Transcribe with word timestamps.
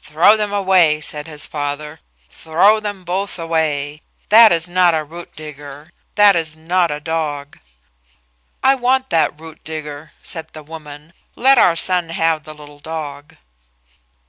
"Throw 0.00 0.36
them 0.36 0.52
away," 0.52 1.00
said 1.00 1.26
his 1.26 1.46
father; 1.46 1.98
"throw 2.30 2.78
them 2.78 3.02
both 3.02 3.40
away. 3.40 4.02
That 4.28 4.52
is 4.52 4.68
not 4.68 4.94
a 4.94 5.02
root 5.02 5.34
digger; 5.34 5.92
that 6.14 6.36
is 6.36 6.54
not 6.54 6.92
a 6.92 7.00
dog." 7.00 7.58
"I 8.62 8.76
want 8.76 9.10
that 9.10 9.40
root 9.40 9.64
digger," 9.64 10.12
said 10.22 10.46
the 10.52 10.62
woman. 10.62 11.12
"Let 11.34 11.58
our 11.58 11.74
son 11.74 12.10
have 12.10 12.44
the 12.44 12.54
little 12.54 12.78
dog." 12.78 13.34